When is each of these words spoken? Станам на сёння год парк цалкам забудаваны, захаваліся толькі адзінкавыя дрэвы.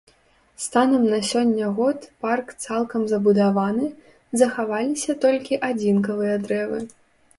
Станам 0.63 1.03
на 1.09 1.17
сёння 1.31 1.67
год 1.79 2.07
парк 2.25 2.47
цалкам 2.65 3.01
забудаваны, 3.13 3.87
захаваліся 4.43 5.11
толькі 5.27 5.61
адзінкавыя 5.73 6.35
дрэвы. 6.49 6.79